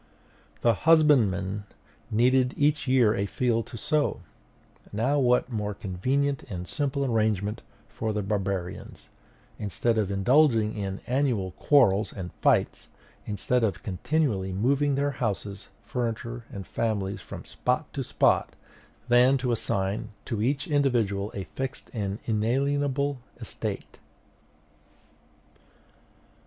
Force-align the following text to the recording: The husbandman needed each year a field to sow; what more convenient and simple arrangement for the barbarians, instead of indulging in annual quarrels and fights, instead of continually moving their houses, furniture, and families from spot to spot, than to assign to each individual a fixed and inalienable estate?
The 0.61 0.73
husbandman 0.89 1.65
needed 2.09 2.55
each 2.57 2.87
year 2.87 3.13
a 3.13 3.27
field 3.27 3.67
to 3.67 3.77
sow; 3.77 4.21
what 4.91 5.51
more 5.51 5.75
convenient 5.75 6.41
and 6.49 6.67
simple 6.67 7.05
arrangement 7.05 7.61
for 7.87 8.11
the 8.11 8.23
barbarians, 8.23 9.09
instead 9.59 9.99
of 9.99 10.09
indulging 10.09 10.75
in 10.75 11.01
annual 11.05 11.51
quarrels 11.51 12.11
and 12.11 12.33
fights, 12.41 12.87
instead 13.27 13.63
of 13.63 13.83
continually 13.83 14.51
moving 14.51 14.95
their 14.95 15.11
houses, 15.11 15.69
furniture, 15.85 16.45
and 16.51 16.65
families 16.65 17.21
from 17.21 17.45
spot 17.45 17.93
to 17.93 18.01
spot, 18.03 18.55
than 19.07 19.37
to 19.37 19.51
assign 19.51 20.09
to 20.25 20.41
each 20.41 20.65
individual 20.67 21.29
a 21.35 21.43
fixed 21.43 21.91
and 21.93 22.17
inalienable 22.25 23.19
estate? 23.39 23.99